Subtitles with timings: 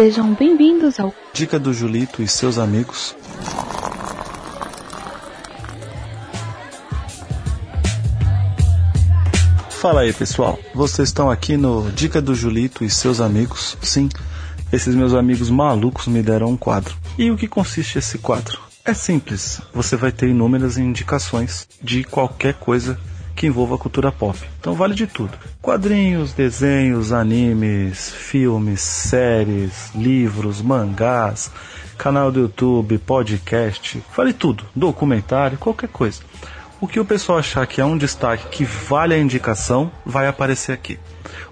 [0.00, 3.14] Sejam bem-vindos ao Dica do Julito e seus amigos.
[9.68, 10.58] Fala aí, pessoal.
[10.74, 13.76] Vocês estão aqui no Dica do Julito e seus amigos.
[13.82, 14.08] Sim,
[14.72, 16.96] esses meus amigos malucos me deram um quadro.
[17.18, 18.58] E o que consiste esse quadro?
[18.82, 19.60] É simples.
[19.74, 22.98] Você vai ter inúmeras indicações de qualquer coisa
[23.40, 24.38] que envolva a cultura pop.
[24.60, 31.50] Então vale de tudo: quadrinhos, desenhos, animes, filmes, séries, livros, mangás,
[31.96, 36.20] canal do YouTube, podcast, vale tudo, documentário, qualquer coisa.
[36.82, 40.72] O que o pessoal achar que é um destaque que vale a indicação, vai aparecer
[40.72, 40.98] aqui.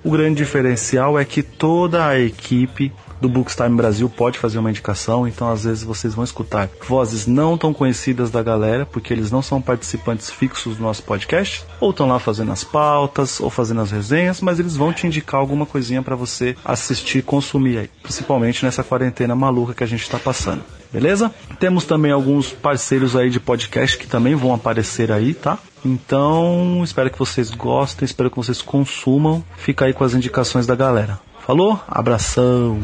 [0.04, 5.26] O grande diferencial é que toda a equipe do Bookstime Brasil pode fazer uma indicação,
[5.26, 9.42] então às vezes vocês vão escutar vozes não tão conhecidas da galera, porque eles não
[9.42, 13.90] são participantes fixos do nosso podcast, ou estão lá fazendo as pautas, ou fazendo as
[13.90, 18.84] resenhas, mas eles vão te indicar alguma coisinha para você assistir consumir aí, principalmente nessa
[18.84, 20.62] quarentena maluca que a gente está passando.
[20.92, 21.30] Beleza?
[21.60, 25.58] Temos também alguns parceiros aí de podcast que também vão aparecer aí, tá?
[25.84, 29.44] Então, espero que vocês gostem, espero que vocês consumam.
[29.56, 31.20] Fica aí com as indicações da galera.
[31.46, 31.80] Falou?
[31.86, 32.78] Abração!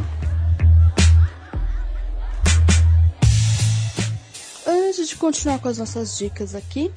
[5.25, 6.93] Continuar com as nossas dicas aqui,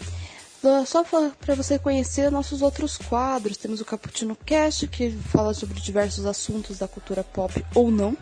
[0.86, 6.25] só para você conhecer nossos outros quadros, temos o Cappuccino Cast, que fala sobre diversos
[6.25, 8.17] assuntos da cultura pop ou não.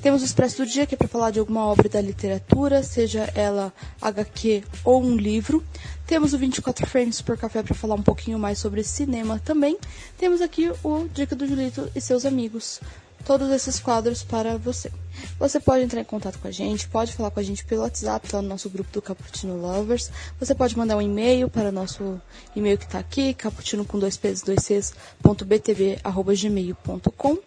[0.00, 3.28] Temos o Expresso do Dia, que é para falar de alguma obra da literatura, seja
[3.34, 5.64] ela HQ ou um livro.
[6.06, 9.76] Temos o 24 Frames por Café para falar um pouquinho mais sobre cinema também.
[10.16, 12.80] Temos aqui o Dica do Julito e seus amigos,
[13.24, 14.90] todos esses quadros para você.
[15.38, 18.28] Você pode entrar em contato com a gente, pode falar com a gente pelo WhatsApp,
[18.32, 20.10] lá no nosso grupo do Cappuccino Lovers.
[20.38, 22.20] Você pode mandar um e-mail para o nosso
[22.54, 27.38] e-mail que está aqui, cappuccino com dois p's, dois c's, ponto btb, arroba gmail.com.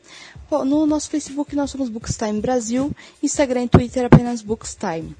[0.65, 5.15] No nosso Facebook nós somos Bookstime Brasil, Instagram e Twitter apenas Bookstime.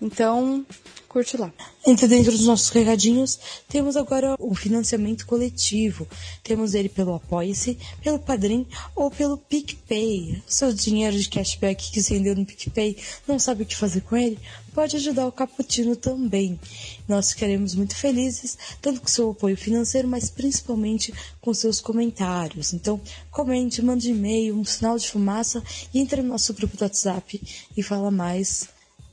[0.00, 0.64] Então,
[1.08, 1.52] curte lá.
[1.86, 6.06] Entre dentro dos nossos recadinhos, temos agora o financiamento coletivo.
[6.42, 10.42] Temos ele pelo Apoia-se, pelo Padrim ou pelo PicPay.
[10.46, 14.02] O seu dinheiro de cashback que se rendeu no PicPay não sabe o que fazer
[14.02, 14.38] com ele?
[14.74, 16.60] Pode ajudar o Caputino também.
[17.08, 22.72] Nós ficaremos muito felizes, tanto com seu apoio financeiro, mas principalmente com seus comentários.
[22.74, 25.62] Então, comente, mande e-mail, um sinal de fumaça
[25.94, 27.40] entre no nosso grupo do WhatsApp
[27.76, 28.68] e fala mais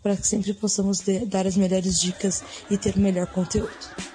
[0.05, 4.14] para que sempre possamos dar as melhores dicas e ter o melhor conteúdo.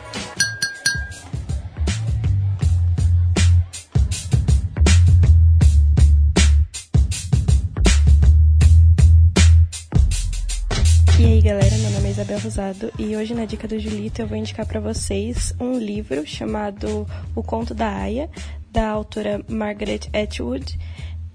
[12.43, 17.05] Rosado e hoje na Dica do Julito eu vou indicar para vocês um livro chamado
[17.35, 18.27] O Conto da Aya,
[18.71, 20.79] da autora Margaret Atwood.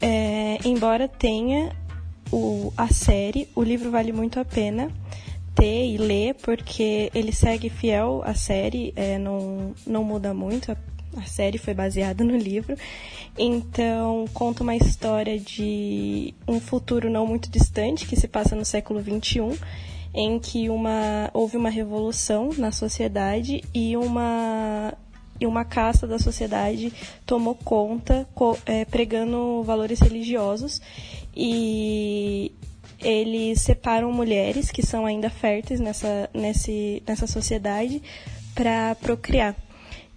[0.00, 1.70] É, embora tenha
[2.32, 4.90] o, a série, o livro vale muito a pena
[5.54, 10.76] ter e ler porque ele segue fiel à série, é, não, não muda muito, a,
[11.16, 12.76] a série foi baseada no livro.
[13.38, 19.00] Então, conta uma história de um futuro não muito distante, que se passa no século
[19.00, 19.56] XXI,
[20.16, 24.94] em que uma, houve uma revolução na sociedade e uma,
[25.38, 26.90] e uma casta da sociedade
[27.26, 30.80] tomou conta, co, é, pregando valores religiosos.
[31.36, 32.50] E
[32.98, 38.02] eles separam mulheres que são ainda férteis nessa, nesse, nessa sociedade
[38.54, 39.54] para procriar.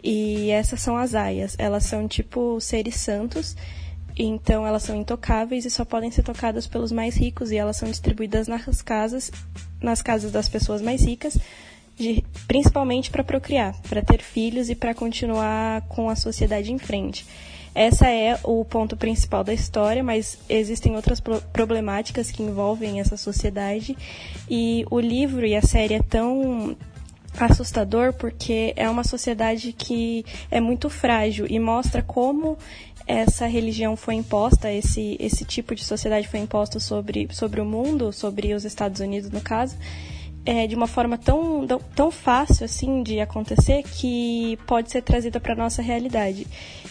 [0.02, 1.57] E essas são as aias.
[1.60, 3.57] Elas são tipo seres santos,
[4.24, 7.89] então elas são intocáveis e só podem ser tocadas pelos mais ricos e elas são
[7.89, 9.31] distribuídas nas casas,
[9.81, 11.38] nas casas das pessoas mais ricas,
[11.95, 17.25] de, principalmente para procriar, para ter filhos e para continuar com a sociedade em frente.
[17.74, 21.21] Essa é o ponto principal da história, mas existem outras
[21.54, 23.95] problemáticas que envolvem essa sociedade
[24.50, 26.75] e o livro e a série é tão
[27.39, 32.57] assustador porque é uma sociedade que é muito frágil e mostra como
[33.09, 38.13] essa religião foi imposta, esse, esse tipo de sociedade foi imposto sobre, sobre o mundo,
[38.13, 39.75] sobre os Estados Unidos no caso,
[40.45, 41.65] é, de uma forma tão,
[41.95, 46.45] tão fácil assim de acontecer que pode ser trazida para nossa realidade.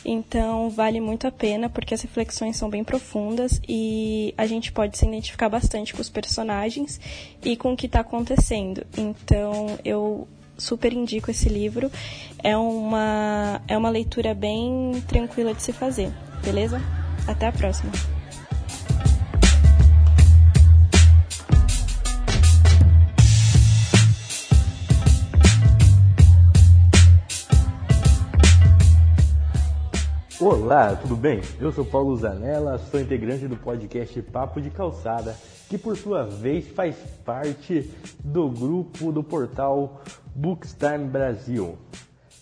[0.04, 4.98] Então vale muito a pena porque as reflexões são bem profundas e a gente pode
[4.98, 7.00] se identificar bastante com os personagens
[7.44, 8.84] e com o que está acontecendo.
[8.96, 10.26] Então eu
[10.58, 11.90] super indico esse livro.
[12.42, 16.12] É uma, é uma leitura bem tranquila de se fazer,
[16.44, 16.82] beleza?
[17.26, 17.92] Até a próxima!
[30.40, 31.40] Olá, tudo bem?
[31.60, 35.36] Eu sou Paulo Zanella, sou integrante do podcast Papo de Calçada,
[35.68, 36.94] que por sua vez faz
[37.24, 37.90] parte
[38.22, 40.00] do grupo do portal
[40.40, 41.76] Bookstime Brasil.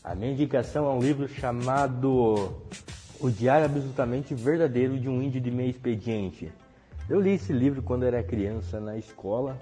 [0.04, 2.54] A minha indicação é um livro chamado
[3.18, 6.52] O Diário Absolutamente Verdadeiro de um Índio de Meio Expediente.
[7.08, 9.58] Eu li esse livro quando era criança na escola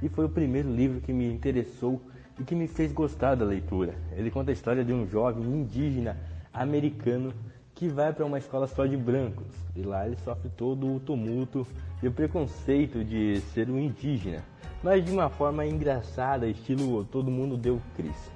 [0.00, 2.00] e foi o primeiro livro que me interessou
[2.38, 3.96] e que me fez gostar da leitura.
[4.12, 6.16] Ele conta a história de um jovem indígena
[6.52, 7.34] americano
[7.74, 9.46] que vai para uma escola só de brancos.
[9.74, 11.66] E lá ele sofre todo o tumulto
[12.02, 14.44] e o preconceito de ser um indígena,
[14.82, 18.30] mas de uma forma engraçada, estilo todo mundo deu Cris.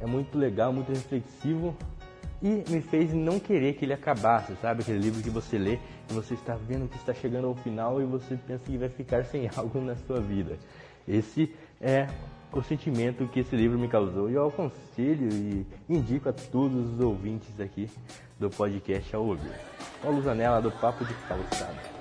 [0.00, 1.76] É muito legal, muito reflexivo
[2.40, 4.82] e me fez não querer que ele acabasse, sabe?
[4.82, 5.78] Aquele livro que você lê
[6.08, 9.24] e você está vendo que está chegando ao final e você pensa que vai ficar
[9.24, 10.56] sem algo na sua vida.
[11.06, 12.06] Esse é
[12.52, 17.00] o sentimento que esse livro me causou e eu aconselho e indico a todos os
[17.00, 17.90] ouvintes aqui
[18.38, 19.52] do podcast ao ouvir.
[20.02, 21.98] Paulo Zanella do Papo de Calçada.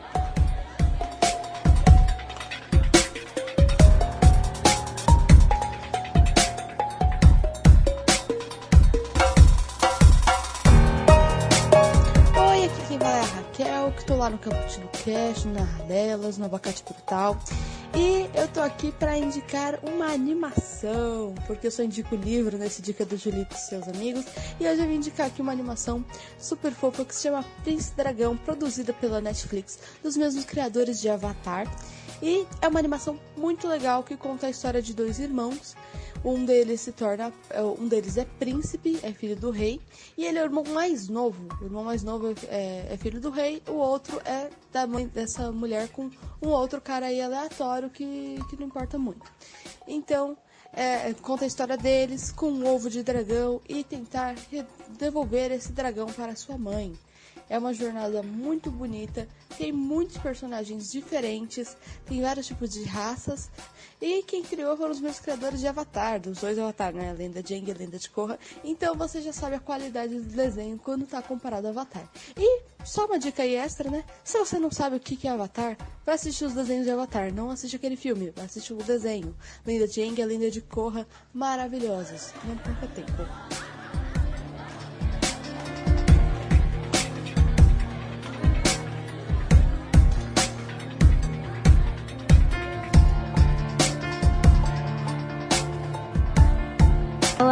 [13.59, 17.35] É a lá no Caputino Cash, na Delas, no Abacate Brutal.
[17.99, 23.03] E eu tô aqui para indicar uma animação, porque eu só indico livro nesse Dica
[23.03, 24.23] do Julito e seus amigos.
[24.59, 26.05] E hoje eu vim indicar aqui uma animação
[26.37, 31.65] super fofa que se chama Príncipe Dragão, produzida pela Netflix, dos mesmos criadores de Avatar.
[32.21, 35.75] E é uma animação muito legal que conta a história de dois irmãos
[36.27, 37.31] um deles se torna.
[37.49, 39.79] É, um deles é príncipe, é filho do rei.
[40.17, 41.47] E ele é o irmão mais novo.
[41.61, 43.61] O irmão mais novo é, é filho do rei.
[43.67, 46.09] O outro é da mãe dessa mulher com
[46.41, 49.25] um outro cara aí aleatório que, que não importa muito.
[49.87, 50.37] Então,
[50.73, 54.35] é, conta a história deles com um ovo de dragão e tentar
[54.99, 56.93] devolver esse dragão para sua mãe.
[57.49, 59.27] É uma jornada muito bonita,
[59.57, 63.49] tem muitos personagens diferentes, tem vários tipos de raças.
[64.01, 67.13] E quem criou foram os meus criadores de Avatar, dos dois Avatar, né?
[67.13, 68.37] Lenda de Aang e lenda de Korra.
[68.63, 72.07] Então você já sabe a qualidade do desenho quando está comparado ao Avatar.
[72.35, 74.03] E só uma dica aí extra, né?
[74.23, 77.33] Se você não sabe o que é Avatar, vai assistir os desenhos de Avatar.
[77.33, 79.35] Não assiste aquele filme, vai assistir o desenho.
[79.65, 82.33] Lenda de Aang e lenda de Korra, maravilhosos.
[82.43, 83.76] Não perca tempo.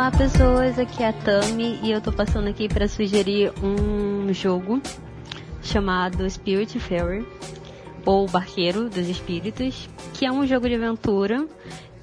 [0.06, 4.80] Olá pessoas, aqui é a Tami e eu tô passando aqui para sugerir um jogo
[5.64, 7.26] chamado Spirit Fairy
[8.06, 11.48] ou Barqueiro dos Espíritos, que é um jogo de aventura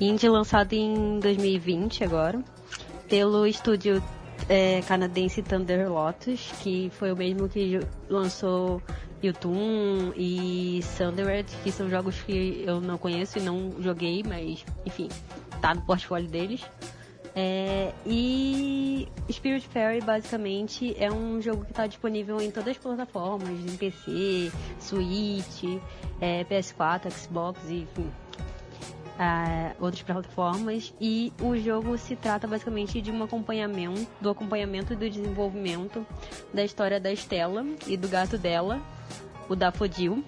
[0.01, 2.43] indie lançado em 2020 agora
[3.09, 4.03] pelo estúdio
[4.49, 8.83] é, canadense Thunder Lotus, que foi o mesmo que lançou
[9.23, 15.09] Yutun e Thundered, que são jogos que eu não conheço e não joguei, mas enfim,
[15.61, 16.67] tá no portfólio deles.
[17.35, 23.49] É, e Spirit Fairy basicamente é um jogo que está disponível em todas as plataformas,
[23.49, 25.81] em PC, Switch,
[26.21, 28.11] é, PS4, Xbox e enfim,
[29.19, 30.93] é, outras plataformas.
[31.01, 36.07] E o jogo se trata basicamente de um acompanhamento, do acompanhamento e do desenvolvimento
[36.53, 38.81] da história da Estela e do gato dela,
[39.49, 40.23] o Dafodil,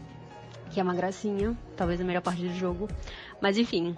[0.71, 2.89] que é uma gracinha, talvez a melhor parte do jogo.
[3.45, 3.95] Mas enfim,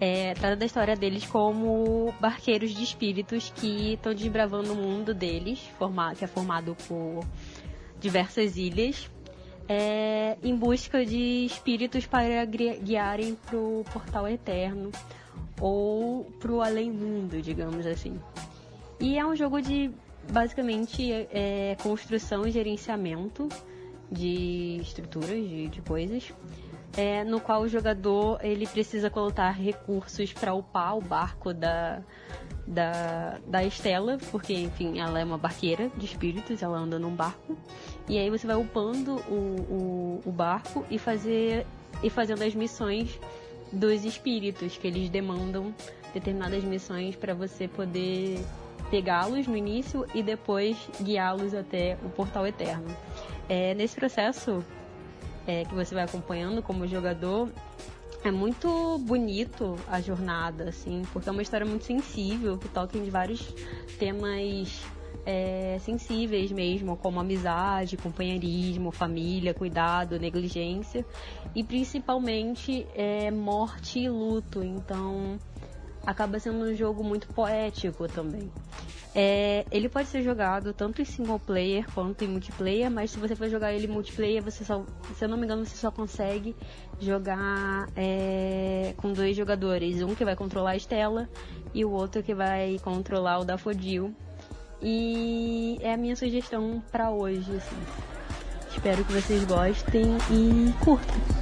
[0.00, 5.60] é, trata da história deles como barqueiros de espíritos que estão desbravando o mundo deles,
[6.18, 7.24] que é formado por
[8.00, 9.08] diversas ilhas,
[9.68, 14.90] é, em busca de espíritos para guiarem para o portal eterno
[15.60, 18.20] ou para o além mundo, digamos assim.
[18.98, 19.92] E é um jogo de
[20.28, 23.48] basicamente é, construção e gerenciamento
[24.10, 26.32] de estruturas, de, de coisas
[26.98, 32.02] é, no qual o jogador ele precisa coletar recursos para upar o barco da,
[32.66, 37.56] da, da Estela, porque enfim, ela é uma barqueira de espíritos, ela anda num barco.
[38.08, 39.32] E aí você vai upando o,
[39.70, 41.64] o, o barco e, fazer,
[42.02, 43.16] e fazendo as missões
[43.72, 45.72] dos espíritos, que eles demandam
[46.12, 48.40] determinadas missões para você poder
[48.90, 52.88] pegá-los no início e depois guiá-los até o portal eterno.
[53.48, 54.64] É, nesse processo
[55.48, 57.48] é, que você vai acompanhando como jogador,
[58.22, 63.08] é muito bonito a jornada, assim, porque é uma história muito sensível, que toca em
[63.08, 63.40] vários
[63.98, 64.82] temas
[65.24, 71.04] é, sensíveis mesmo, como amizade, companheirismo, família, cuidado, negligência
[71.54, 74.62] e principalmente é, morte e luto.
[74.62, 75.38] Então
[76.04, 78.50] acaba sendo um jogo muito poético também.
[79.14, 83.34] É, ele pode ser jogado tanto em single player quanto em multiplayer, mas se você
[83.34, 84.84] for jogar ele multiplayer, você só,
[85.16, 86.54] se eu não me engano, você só consegue
[87.00, 91.28] jogar é, com dois jogadores, um que vai controlar a Estela
[91.74, 94.14] e o outro que vai controlar o Dafodil.
[94.80, 97.76] E é a minha sugestão para hoje, assim.
[98.70, 101.37] Espero que vocês gostem e curtam.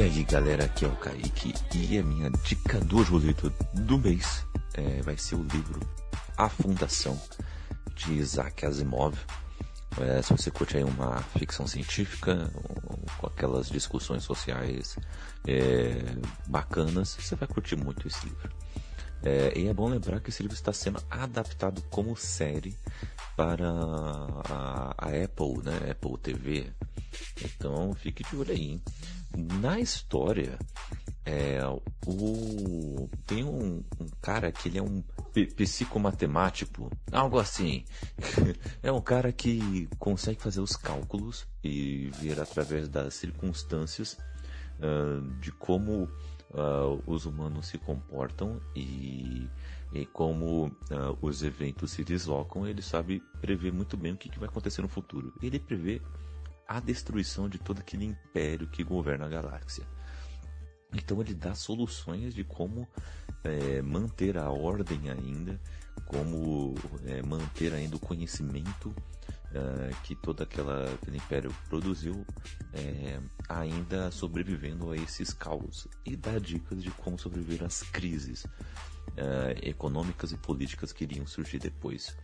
[0.00, 4.46] E aí galera, aqui é o Kaique e a minha dica do Julito do mês
[4.72, 5.78] é, vai ser o livro
[6.38, 7.20] A Fundação
[7.96, 9.14] de Isaac Asimov.
[10.00, 12.50] É, se você curte aí uma ficção científica,
[13.18, 14.96] com aquelas discussões sociais
[15.46, 16.02] é,
[16.46, 18.50] bacanas, você vai curtir muito esse livro.
[19.22, 22.74] É, e é bom lembrar que esse livro está sendo adaptado como série
[23.36, 25.90] para a, a Apple, né?
[25.90, 26.72] Apple TV.
[27.44, 28.62] Então fique de olho aí.
[28.62, 28.82] Hein?
[29.36, 30.58] Na história,
[31.24, 31.60] é,
[32.06, 35.02] o, tem um, um, cara que ele é um
[35.56, 37.84] psicomatemático, algo assim.
[38.82, 44.18] é um cara que consegue fazer os cálculos e ver através das circunstâncias
[44.80, 46.04] uh, de como
[46.50, 49.48] uh, os humanos se comportam e,
[49.92, 52.66] e como uh, os eventos se deslocam.
[52.66, 55.32] Ele sabe prever muito bem o que, que vai acontecer no futuro.
[55.40, 56.02] Ele prevê
[56.70, 59.84] a destruição de todo aquele império que governa a galáxia.
[60.94, 62.86] Então ele dá soluções de como
[63.42, 65.60] é, manter a ordem ainda,
[66.06, 68.94] como é, manter ainda o conhecimento
[69.52, 72.24] é, que todo aquela, aquele império produziu,
[72.72, 75.88] é, ainda sobrevivendo a esses caos.
[76.06, 78.46] E dá dicas de como sobreviver às crises
[79.16, 82.16] é, econômicas e políticas que iriam surgir depois.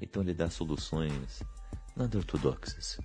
[0.00, 1.42] Então ele dá soluções
[1.96, 2.96] nada ortodoxas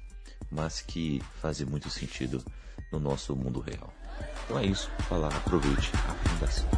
[0.51, 2.43] mas que fazem muito sentido
[2.91, 3.93] no nosso mundo real.
[4.45, 6.69] Então é isso, falar, aproveite a fundação.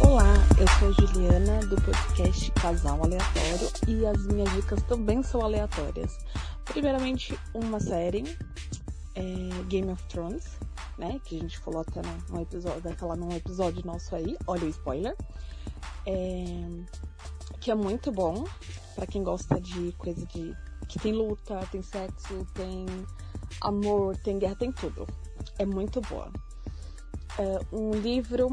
[0.00, 6.18] Olá, eu sou Juliana do podcast Casal Aleatório e as minhas dicas também são aleatórias.
[6.64, 8.36] Primeiramente, uma série,
[9.14, 10.58] é Game of Thrones,
[10.98, 11.20] né?
[11.24, 14.68] Que a gente falou até no, episódio, vai falar num episódio nosso aí, olha o
[14.68, 15.16] spoiler.
[16.06, 16.68] É,
[17.60, 18.44] que é muito bom
[18.94, 20.54] para quem gosta de coisa de.
[20.88, 22.86] que tem luta, tem sexo, tem
[23.60, 25.06] amor, tem guerra, tem tudo.
[25.58, 26.30] É muito boa.
[27.38, 28.48] É, um livro,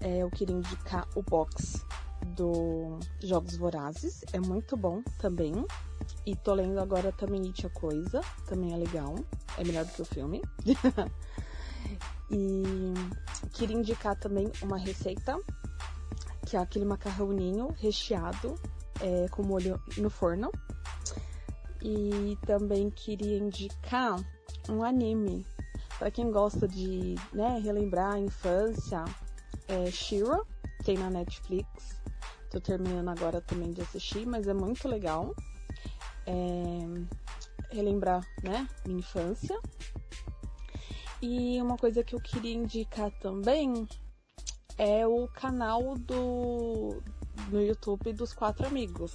[0.00, 1.86] é, eu queria indicar o box
[2.36, 5.52] do Jogos Vorazes, é muito bom também.
[6.26, 9.14] E tô lendo agora também It a Coisa, também é legal,
[9.56, 10.42] é melhor do que o filme.
[12.30, 12.94] E
[13.52, 15.36] queria indicar também uma receita,
[16.46, 18.54] que é aquele macarrãozinho recheado
[19.00, 20.50] é, com molho no forno.
[21.82, 24.16] E também queria indicar
[24.68, 25.46] um anime.
[25.98, 29.04] Para quem gosta de né, relembrar a infância,
[29.68, 30.40] é Shira,
[30.84, 32.00] tem na Netflix.
[32.50, 35.34] Tô terminando agora também de assistir, mas é muito legal.
[36.26, 39.58] É, relembrar né, minha infância.
[41.22, 43.86] E uma coisa que eu queria indicar também
[44.78, 47.02] é o canal do
[47.50, 49.12] no YouTube dos quatro amigos.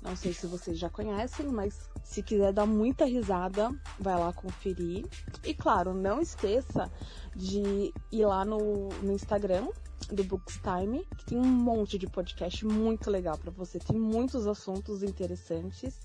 [0.00, 5.04] Não sei se vocês já conhecem, mas se quiser dar muita risada, vai lá conferir.
[5.44, 6.90] E claro, não esqueça
[7.34, 9.68] de ir lá no, no Instagram
[10.10, 13.78] do Books Time, que tem um monte de podcast muito legal para você.
[13.78, 15.98] Tem muitos assuntos interessantes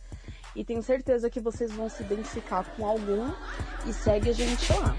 [0.55, 3.31] e tenho certeza que vocês vão se identificar com algum
[3.85, 4.95] e segue a gente lá.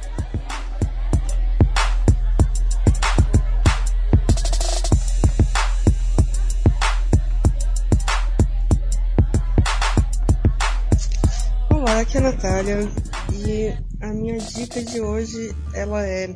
[11.71, 12.79] Olá, aqui é a Natália
[13.33, 16.35] e a minha dica de hoje ela é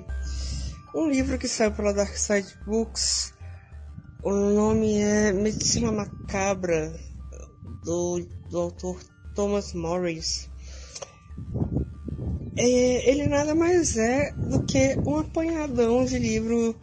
[0.94, 3.34] um livro que saiu pela Dark Side Books.
[4.22, 7.05] O nome é Medicina Macabra
[7.86, 8.98] do, autor
[9.34, 10.50] Thomas Morris.
[12.56, 16.74] É, ele nada mais é do que um apanhadão de livro,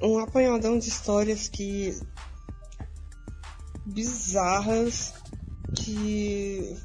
[0.00, 1.98] um apanhadão de histórias que
[3.84, 5.14] bizarras
[5.74, 6.76] que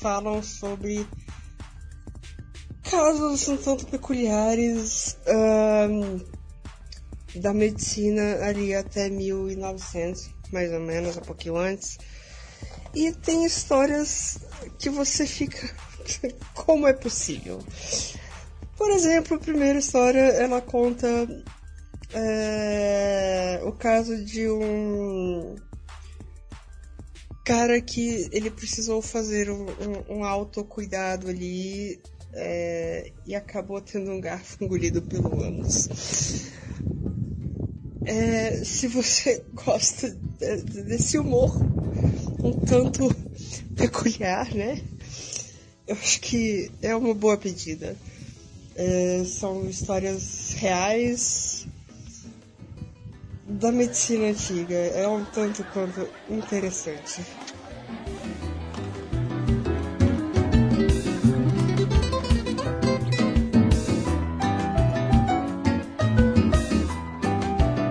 [0.00, 1.06] falam sobre
[2.82, 11.56] casos um tanto peculiares um, da medicina ali até 1900, mais ou menos, um pouquinho
[11.56, 11.98] antes.
[12.94, 14.38] E tem histórias
[14.78, 15.68] que você fica.
[16.54, 17.58] Como é possível?
[18.76, 21.08] Por exemplo, a primeira história ela conta
[22.12, 25.56] é, o caso de um
[27.44, 32.00] cara que ele precisou fazer um, um, um autocuidado ali
[32.32, 35.88] é, e acabou tendo um garfo engolido pelo ânus.
[38.06, 40.16] É, se você gosta
[40.86, 41.54] desse humor
[42.42, 43.14] um tanto
[43.76, 44.82] peculiar, né?
[45.86, 47.96] Eu acho que é uma boa pedida.
[48.76, 51.66] É, são histórias reais
[53.46, 54.74] da medicina antiga.
[54.74, 57.22] É um tanto quanto interessante.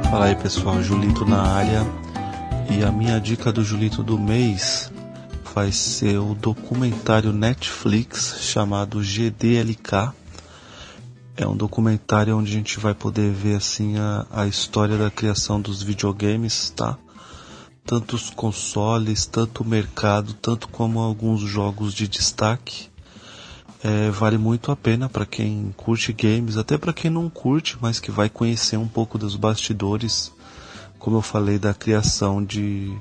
[0.09, 2.02] Fala aí pessoal, Julito na área.
[2.75, 4.91] E a minha dica do Julito do mês
[5.53, 10.11] vai ser o documentário Netflix chamado GDLK.
[11.37, 15.61] É um documentário onde a gente vai poder ver assim a, a história da criação
[15.61, 16.97] dos videogames, tá?
[17.85, 22.89] Tanto os consoles, tanto o mercado, tanto como alguns jogos de destaque.
[23.83, 27.99] É, vale muito a pena para quem curte games, até para quem não curte, mas
[27.99, 30.31] que vai conhecer um pouco dos bastidores,
[31.03, 32.97] como eu falei, da criação de,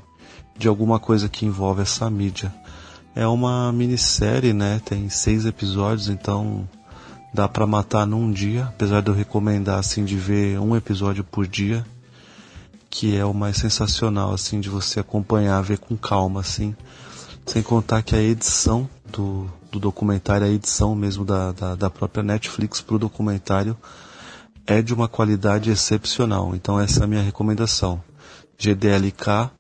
[0.59, 2.53] de alguma coisa que envolve essa mídia.
[3.15, 4.83] É uma minissérie, né?
[4.85, 6.69] Tem seis episódios, então
[7.33, 11.47] dá para matar num dia, apesar de eu recomendar assim de ver um episódio por
[11.47, 11.87] dia,
[12.91, 16.75] que é o mais sensacional assim de você acompanhar, ver com calma assim.
[17.47, 22.25] Sem contar que a edição do, do documentário, a edição mesmo da, da, da própria
[22.25, 23.77] Netflix para o documentário
[24.67, 26.55] é de uma qualidade excepcional.
[26.55, 28.03] Então essa é a minha recomendação.
[28.59, 29.51] GDLK,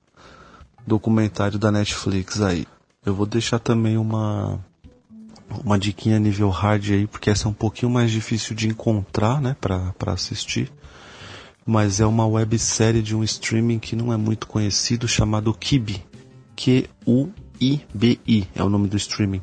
[0.86, 2.66] documentário da Netflix aí.
[3.04, 4.60] Eu vou deixar também uma
[5.64, 9.54] uma diquinha nível hard aí, porque essa é um pouquinho mais difícil de encontrar, né,
[9.60, 10.72] para assistir.
[11.66, 16.02] Mas é uma websérie de um streaming que não é muito conhecido, chamado Kibi.
[16.56, 19.40] Q-U IBI é o nome do streaming.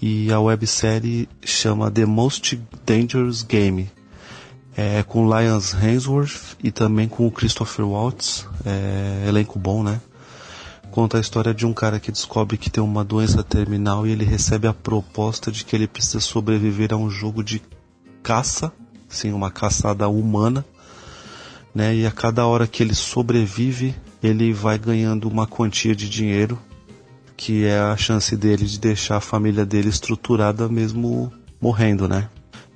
[0.00, 3.90] E a websérie chama The Most Dangerous Game.
[4.76, 8.46] É com Lyons Hemsworth e também com o Christopher Waltz.
[8.64, 10.00] É, elenco bom, né?
[10.90, 14.24] Conta a história de um cara que descobre que tem uma doença terminal e ele
[14.24, 17.62] recebe a proposta de que ele precisa sobreviver a um jogo de
[18.22, 18.72] caça,
[19.08, 20.64] sim, uma caçada humana,
[21.74, 21.94] né?
[21.94, 26.58] E a cada hora que ele sobrevive, ele vai ganhando uma quantia de dinheiro
[27.36, 32.28] que é a chance dele de deixar a família dele estruturada mesmo morrendo, né?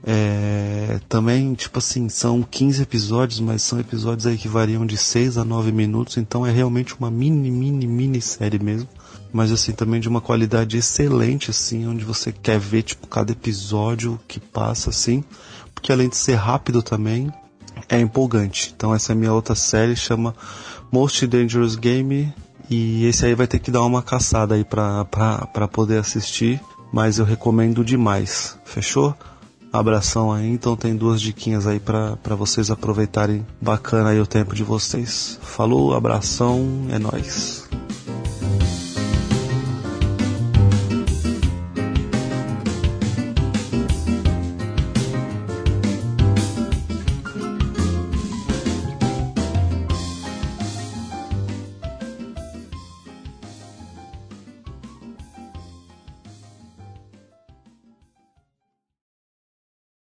[0.08, 5.36] É, também, tipo assim, são 15 episódios, mas são episódios aí que variam de 6
[5.36, 8.88] a 9 minutos, então é realmente uma mini, mini, mini série mesmo.
[9.32, 14.18] Mas assim, também de uma qualidade excelente, assim, onde você quer ver, tipo, cada episódio
[14.28, 15.24] que passa, assim,
[15.74, 17.32] porque além de ser rápido também,
[17.88, 18.72] é empolgante.
[18.76, 20.36] Então essa é minha outra série, chama
[20.92, 22.32] Most Dangerous Game
[22.70, 26.60] e esse aí vai ter que dar uma caçada aí pra, pra, pra poder assistir,
[26.92, 28.56] mas eu recomendo demais.
[28.64, 29.12] Fechou?
[29.78, 34.64] Abração aí, então tem duas diquinhas aí para vocês aproveitarem bacana aí o tempo de
[34.64, 35.38] vocês.
[35.42, 37.68] Falou, abração, é nóis.